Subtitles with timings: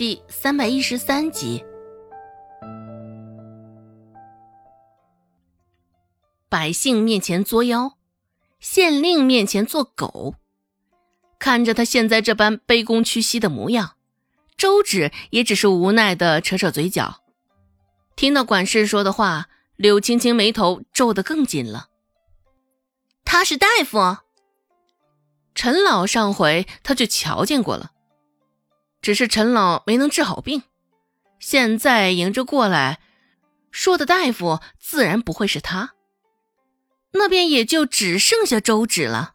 [0.00, 1.62] 第三百一十三集，
[6.48, 7.98] 百姓面前作妖，
[8.60, 10.36] 县令面前做狗。
[11.38, 13.96] 看着他现在这般卑躬屈膝的模样，
[14.56, 17.20] 周芷也只是无奈的扯扯嘴角。
[18.16, 21.88] 听到管事说的话，柳青青眉头皱得更紧了。
[23.26, 24.16] 他是大夫，
[25.54, 27.92] 陈老上回他就瞧见过了，
[29.02, 30.62] 只是陈老没能治好病，
[31.38, 33.00] 现在迎着过来，
[33.70, 35.94] 说的大夫自然不会是他，
[37.12, 39.34] 那便也就只剩下周芷了。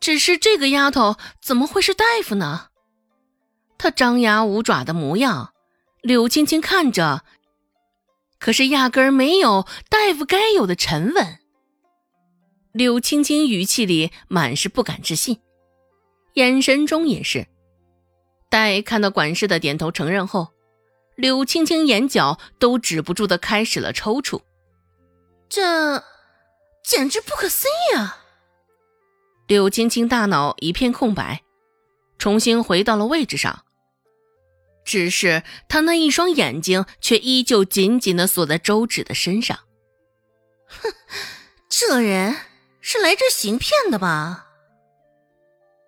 [0.00, 2.68] 只是这个丫头怎么会是大夫呢？
[3.78, 5.52] 她张牙舞爪的模样，
[6.00, 7.24] 柳青青看着，
[8.38, 11.38] 可是压根儿没有大夫该有的沉稳。
[12.72, 15.40] 柳青青语气里满是不敢置信，
[16.34, 17.46] 眼神中也是。
[18.52, 20.52] 待看到管事的点头承认后，
[21.16, 24.42] 柳青青眼角都止不住的开始了抽搐。
[25.48, 26.04] 这
[26.84, 28.18] 简直不可思议啊！
[29.46, 31.40] 柳青青大脑一片空白，
[32.18, 33.64] 重新回到了位置上。
[34.84, 39.60] 只是她那一双眼睛却依旧紧紧的锁在周芷的身上。
[40.66, 40.92] 哼，
[41.70, 42.36] 这人
[42.82, 44.48] 是来这行骗的吧？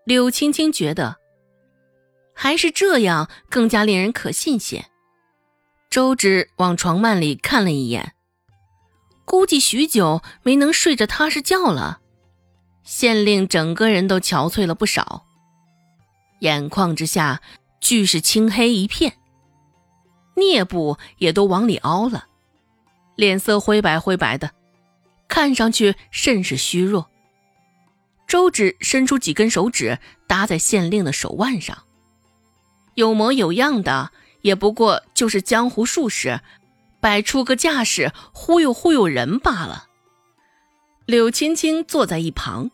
[0.07, 1.17] 柳青青觉得，
[2.35, 4.87] 还是这样更加令人可信些。
[5.89, 8.15] 周芷往床幔里看了一眼，
[9.25, 12.01] 估计许久没能睡着踏实觉了。
[12.83, 15.25] 县令整个人都憔悴了不少，
[16.41, 17.41] 眼眶之下
[17.81, 19.15] 俱是青黑一片，
[20.35, 22.27] 颞部也都往里凹了，
[23.17, 24.51] 脸色灰白灰白的，
[25.29, 27.09] 看上去甚是虚弱。
[28.27, 31.85] 周芷伸出几根手指搭在县令的手腕上，
[32.95, 34.11] 有模有样的，
[34.43, 36.41] 也不过就是江湖术士
[37.01, 39.89] 摆出个架势忽悠忽悠人罢了。
[41.07, 42.71] 柳青青坐在一旁，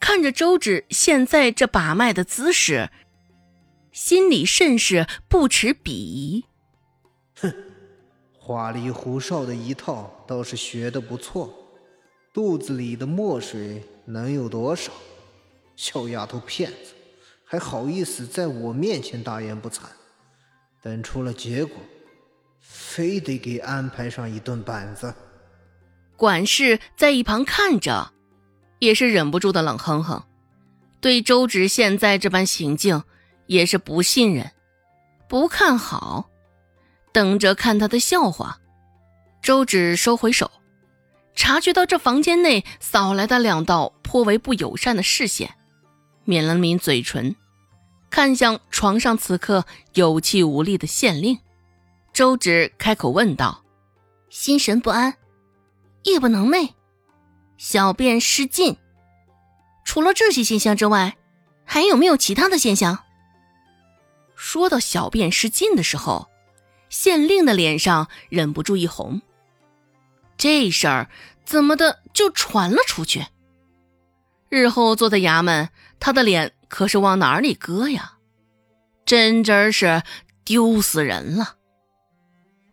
[0.00, 2.90] 看着周芷现在这把脉的姿势，
[3.92, 6.44] 心里甚是不耻鄙夷。
[7.36, 7.54] 哼，
[8.36, 11.54] 花里胡哨的一套倒是学得不错，
[12.32, 14.90] 肚子里的墨水能有多少？
[15.76, 16.92] 小丫头片子，
[17.52, 19.80] 还好意思在我面前大言不惭？
[20.80, 21.76] 等出了结果，
[22.60, 25.12] 非得给安排上一顿板子。
[26.16, 28.12] 管事在一旁看着，
[28.78, 30.22] 也是忍不住的冷哼哼，
[31.00, 33.02] 对周芷现在这般行径
[33.46, 34.52] 也是不信任、
[35.28, 36.30] 不看好，
[37.12, 38.60] 等着看他的笑话。
[39.42, 40.52] 周芷收回手，
[41.34, 45.56] 察觉到这房间内扫来的两道颇为不友善的视线，
[46.30, 47.34] 抿了抿嘴唇，
[48.08, 51.40] 看向床上此刻有气无力的县令。
[52.12, 53.64] 周芷开口问道
[54.30, 55.16] ：“心神不安。”
[56.04, 56.74] 夜不能寐，
[57.58, 58.76] 小便失禁。
[59.84, 61.16] 除了这些现象之外，
[61.64, 63.04] 还有没有其他的现象？
[64.36, 66.28] 说到小便失禁的时候，
[66.88, 69.20] 县令的脸上忍不住一红。
[70.36, 71.10] 这事儿
[71.44, 73.26] 怎么的就传了出去？
[74.50, 78.18] 日后坐在衙门，他的脸可是往哪里搁呀？
[79.06, 80.02] 真真是
[80.44, 81.56] 丢死人了！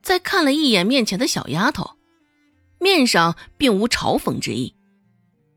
[0.01, 1.91] 再看了一眼面前的小丫头。
[2.79, 4.75] 面上并无嘲讽之意，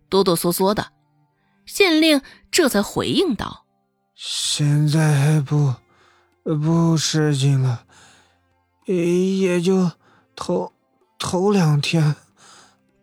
[0.09, 0.93] 哆哆嗦嗦的，
[1.67, 3.67] 县令这才回应道
[4.17, 5.75] ：“现在还不
[6.43, 7.85] 不失禁了，
[8.87, 9.91] 也就
[10.35, 10.73] 头
[11.19, 12.17] 头两天。”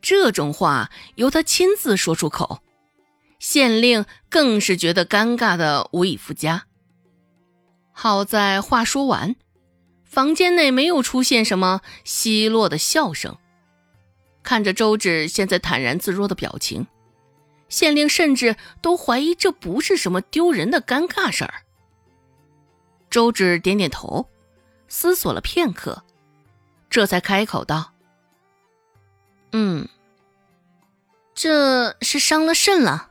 [0.02, 2.64] 这种话由他亲自说出口，
[3.40, 6.66] 县令更是觉得尴尬的无以复加。
[7.92, 9.36] 好在话说完，
[10.04, 13.38] 房间内没有出现什么奚落的笑声。
[14.44, 16.88] 看着周芷现在坦然自若的表情，
[17.70, 21.54] 县令甚至都怀疑这不是什么丢人的尴尬事儿。
[23.10, 24.30] 周芷点点头，
[24.88, 26.04] 思索了片刻，
[26.90, 27.94] 这才开口道
[29.52, 29.88] ：“嗯，
[31.34, 33.07] 这是伤了肾了。”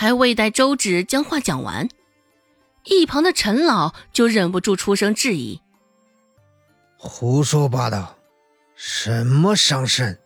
[0.00, 1.88] 还未待周芷将话讲完，
[2.84, 5.60] 一旁的陈老就忍不住出声质疑
[6.96, 8.16] ：“胡说八道！”
[8.78, 10.20] 什么伤肾？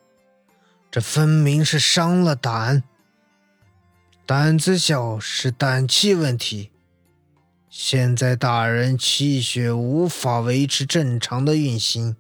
[0.91, 2.83] 这分明是伤了胆。
[4.27, 6.71] 胆子小是胆气问题。
[7.71, 12.17] 现在大人气血无法维持正常的运行，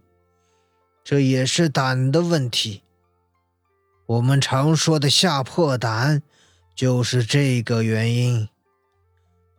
[1.05, 2.83] 这也是胆的问题。
[4.07, 6.23] 我们常说的吓破胆，
[6.75, 8.49] 就是这个原因。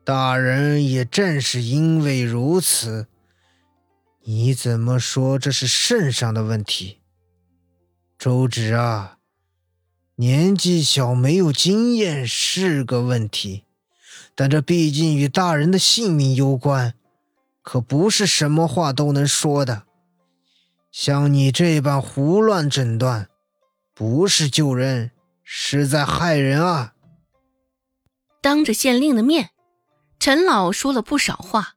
[0.03, 3.07] 大人也正是因为如此，
[4.23, 6.99] 你怎么说这是圣上的问题？
[8.17, 9.17] 周芷啊，
[10.15, 13.63] 年纪小没有经验是个问题，
[14.35, 16.93] 但这毕竟与大人的性命攸关，
[17.61, 19.83] 可不是什么话都能说的。
[20.91, 23.27] 像你这般胡乱诊断，
[23.93, 25.11] 不是救人，
[25.43, 26.92] 是在害人啊！
[28.43, 29.51] 当着县令的面。
[30.19, 31.75] 陈老说了不少话，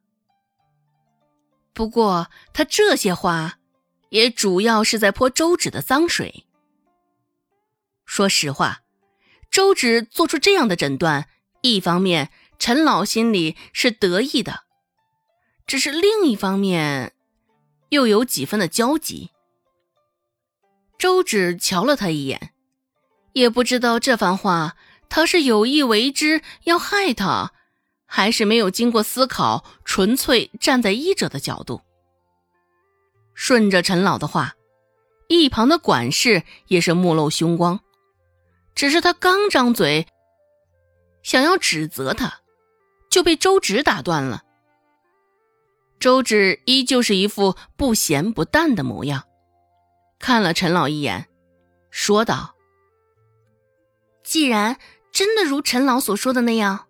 [1.72, 3.58] 不过他这些话
[4.10, 6.44] 也主要是在泼周芷的脏水。
[8.04, 8.82] 说实话，
[9.48, 11.28] 周芷做出这样的诊断，
[11.62, 14.64] 一方面陈老心里是得意的，
[15.66, 17.12] 只是另一方面
[17.90, 19.30] 又有几分的焦急。
[20.98, 22.52] 周芷瞧了他一眼，
[23.34, 24.76] 也不知道这番话
[25.08, 27.52] 他是有意为之，要害他。
[28.08, 31.80] 还是没有经过思考，纯粹站在医者的角度。
[33.34, 34.54] 顺着陈老的话，
[35.28, 37.80] 一旁的管事也是目露凶光。
[38.76, 40.06] 只是他刚张嘴，
[41.22, 42.40] 想要指责他，
[43.10, 44.44] 就被周芷打断了。
[45.98, 49.24] 周芷依旧是一副不咸不淡的模样，
[50.20, 51.26] 看了陈老一眼，
[51.90, 52.54] 说道
[54.22, 54.78] ：“既然
[55.16, 56.84] 真的如陈老所说的那样。”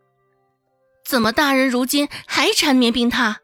[1.07, 3.37] 怎么，大人如今还缠绵病榻，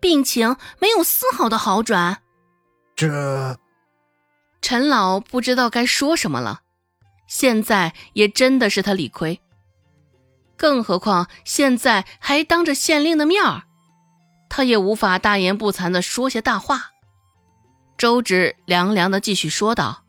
[0.00, 2.20] 病情没有丝毫的好转？
[2.96, 3.56] 这，
[4.60, 6.62] 陈老不知道该说什么了。
[7.28, 9.40] 现在也真的是他理亏，
[10.56, 13.62] 更何况现在还当着县令的面儿，
[14.50, 16.90] 他也无法大言不惭的说些大话。
[17.96, 20.02] 周芷凉凉的继续说道：“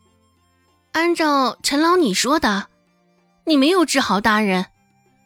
[0.93, 2.67] 按照陈老你说的，
[3.45, 4.67] 你没有治好大人。”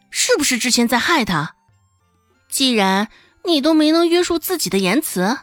[0.10, 1.56] 是不是之前在害他？
[2.50, 3.10] 既然
[3.44, 5.40] 你都没能约束自己的言辞，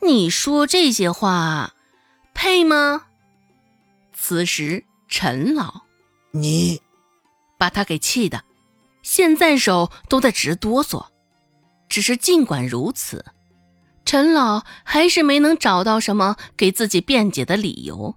[0.00, 1.74] 你说这些话，
[2.32, 3.04] 配吗？
[4.14, 5.82] 此时陈老，
[6.32, 6.80] 你
[7.58, 8.44] 把他给气的，
[9.02, 11.06] 现在手都在直哆嗦。
[11.88, 13.26] 只是尽管如此，
[14.06, 18.16] 陈老还是没能找到什么给自己辩解的理由。